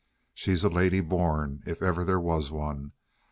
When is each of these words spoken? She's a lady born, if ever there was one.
She's 0.33 0.63
a 0.63 0.69
lady 0.69 0.99
born, 0.99 1.61
if 1.67 1.83
ever 1.83 2.03
there 2.03 2.19
was 2.19 2.49
one. 2.49 2.93